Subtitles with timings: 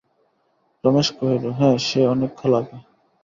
[0.83, 2.77] রমেশ কহিল, হ্যাঁ সে অনেককাল আগে।